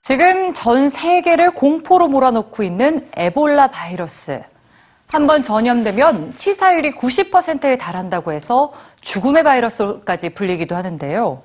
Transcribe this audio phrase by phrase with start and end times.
[0.00, 4.42] 지금 전 세계를 공포로 몰아넣고 있는 에볼라 바이러스.
[5.06, 8.72] 한번 전염되면 치사율이 90%에 달한다고 해서
[9.02, 11.42] 죽음의 바이러스까지 불리기도 하는데요.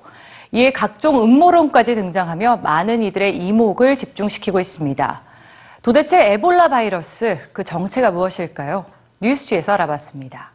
[0.52, 5.22] 이에 각종 음모론까지 등장하며 많은 이들의 이목을 집중시키고 있습니다.
[5.84, 8.86] 도대체 에볼라 바이러스 그 정체가 무엇일까요?
[9.20, 10.52] 뉴스지에서 알아봤습니다.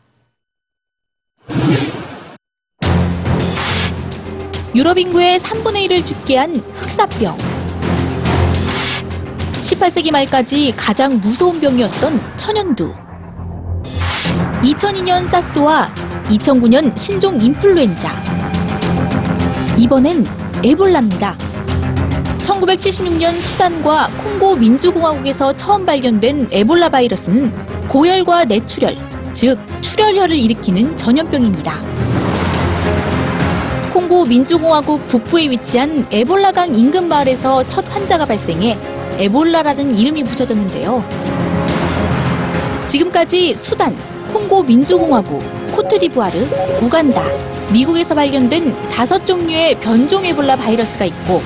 [4.73, 7.37] 유럽 인구의 3분의 1을 죽게 한 흑사병.
[9.61, 12.91] 18세기 말까지 가장 무서운 병이었던 천연두.
[14.63, 18.11] 2002년 사스와 2009년 신종 인플루엔자.
[19.77, 20.25] 이번엔
[20.65, 21.48] 에볼라입니다.
[22.59, 28.97] 1976년 수단과 콩고 민주공화국에서 처음 발견된 에볼라 바이러스는 고열과 뇌출혈,
[29.33, 31.81] 즉 출혈혈을 일으키는 전염병입니다.
[33.93, 38.77] 콩고 민주공화국 북부에 위치한 에볼라강 인근 마을에서 첫 환자가 발생해
[39.17, 41.03] 에볼라라는 이름이 붙여졌는데요.
[42.87, 43.95] 지금까지 수단,
[44.33, 46.39] 콩고 민주공화국, 코트디부아르,
[46.81, 47.23] 우간다,
[47.71, 51.41] 미국에서 발견된 다섯 종류의 변종 에볼라 바이러스가 있고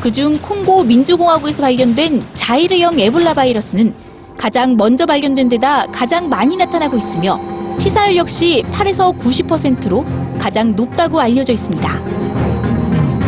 [0.00, 3.94] 그중 콩고 민주공화국에서 발견된 자이르형 에볼라 바이러스는
[4.36, 7.38] 가장 먼저 발견된 데다 가장 많이 나타나고 있으며
[7.78, 10.04] 치사율 역시 8에서 90%로
[10.38, 12.00] 가장 높다고 알려져 있습니다.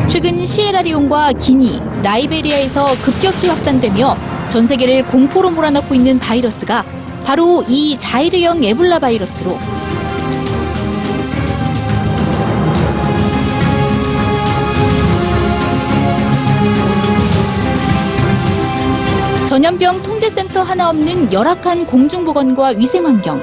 [0.09, 4.17] 최근 시에라리온과 기니, 라이베리아에서 급격히 확산되며
[4.49, 6.85] 전 세계를 공포로 몰아넣고 있는 바이러스가
[7.25, 9.59] 바로 이 자이르형 에볼라 바이러스로
[19.53, 23.43] 전염병 통제센터 하나 없는 열악한 공중보건과 위생환경,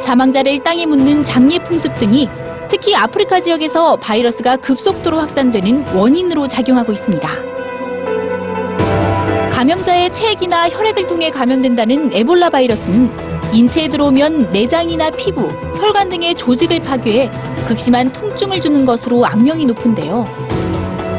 [0.00, 2.30] 사망자를 땅에 묻는 장례 풍습 등이
[2.70, 7.28] 특히 아프리카 지역에서 바이러스가 급속도로 확산되는 원인으로 작용하고 있습니다.
[9.50, 13.10] 감염자의 체액이나 혈액을 통해 감염된다는 에볼라 바이러스는
[13.52, 15.46] 인체에 들어오면 내장이나 피부,
[15.78, 17.30] 혈관 등의 조직을 파괴해
[17.68, 20.24] 극심한 통증을 주는 것으로 악명이 높은데요.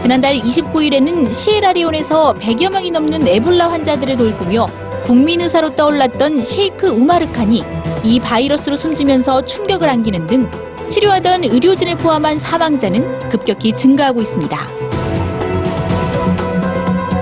[0.02, 4.66] 지난달 29일에는 시에라리온에서 100여 명이 넘는 에볼라 환자들을 돌보며
[5.04, 7.64] 국민의사로 떠올랐던 셰이크 우마르 칸이
[8.04, 10.50] 이 바이러스로 숨지면서 충격을 안기는 등
[10.90, 14.58] 치료하던 의료진을 포함한 사망자는 급격히 증가하고 있습니다.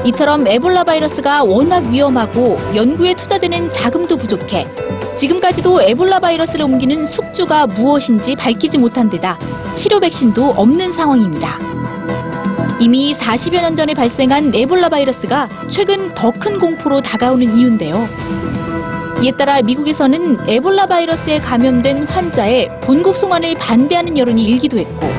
[0.05, 4.65] 이처럼 에볼라 바이러스가 워낙 위험하고 연구에 투자되는 자금도 부족해
[5.17, 9.37] 지금까지도 에볼라 바이러스를 옮기는 숙주가 무엇인지 밝히지 못한 데다
[9.75, 11.78] 치료 백신도 없는 상황입니다.
[12.79, 18.07] 이미 40여 년 전에 발생한 에볼라 바이러스가 최근 더 큰 공포로 다가오는 이유인데요.
[19.21, 25.09] 이에 따라 미국에서는 에볼라 바이러스에 감염된 환자의 본국 송환을 반대하는 여론이 일기도 했고,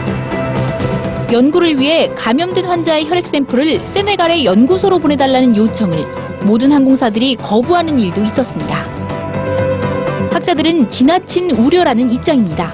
[1.31, 6.07] 연구를 위해 감염된 환자의 혈액 샘플을 세네갈의 연구소로 보내달라는 요청을
[6.45, 8.77] 모든 항공사들이 거부하는 일도 있었습니다.
[10.33, 12.73] 학자들은 지나친 우려라는 입장입니다.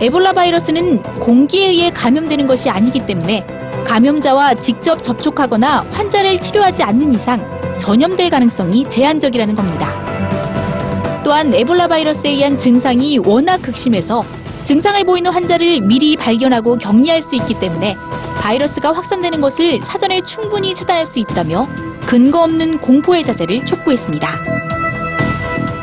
[0.00, 3.46] 에볼라 바이러스는 공기에 의해 감염되는 것이 아니기 때문에
[3.84, 7.38] 감염자와 직접 접촉하거나 환자를 치료하지 않는 이상
[7.78, 9.90] 전염될 가능성이 제한적이라는 겁니다.
[11.22, 14.22] 또한 에볼라 바이러스에 의한 증상이 워낙 극심해서
[14.64, 17.96] 증상을 보이는 환자를 미리 발견하고 격리할 수 있기 때문에
[18.40, 21.68] 바이러스가 확산되는 것을 사전에 충분히 차단할 수 있다며
[22.06, 24.28] 근거 없는 공포의 자제를 촉구했습니다.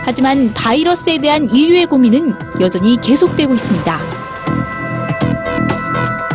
[0.03, 4.20] 하지만 바이러스에 대한 인류의 고민은 여전히 계속되고 있습니다.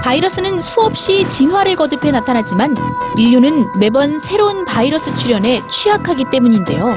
[0.07, 2.77] 바이러스는 수없이 진화를 거듭해 나타나지만
[3.19, 6.95] 인류는 매번 새로운 바이러스 출현에 취약하기 때문인데요.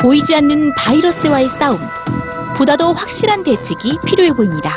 [0.00, 1.80] 보이지 않는 바이러스와의 싸움,
[2.56, 4.72] 보다 더 확실한 대책이 필요해 보입니다.